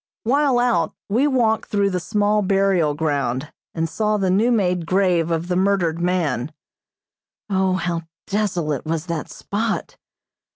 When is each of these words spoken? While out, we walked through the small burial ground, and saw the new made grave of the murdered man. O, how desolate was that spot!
While 0.23 0.57
out, 0.57 0.95
we 1.09 1.27
walked 1.27 1.69
through 1.69 1.91
the 1.91 1.99
small 1.99 2.41
burial 2.41 2.95
ground, 2.95 3.53
and 3.75 3.87
saw 3.87 4.17
the 4.17 4.31
new 4.31 4.51
made 4.51 4.87
grave 4.87 5.29
of 5.29 5.47
the 5.47 5.55
murdered 5.55 5.99
man. 6.01 6.51
O, 7.51 7.73
how 7.73 8.01
desolate 8.25 8.83
was 8.83 9.05
that 9.05 9.29
spot! 9.29 9.97